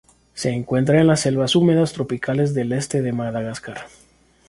[0.33, 3.85] Se encuentra en las selvas húmedas tropicales del este de Madagascar